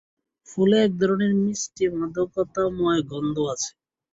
[0.49, 3.71] ফুলে একধরনের মিষ্টি মাদকতাময় গন্ধ আছে।